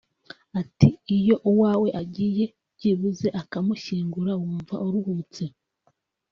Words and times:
Ati 0.61 0.87
“Iyo 1.17 1.35
uwawe 1.49 1.87
agiye 2.01 2.45
byibuze 2.75 3.27
ukamushyingura 3.41 4.31
wumva 4.39 4.75
uruhutse 4.85 5.43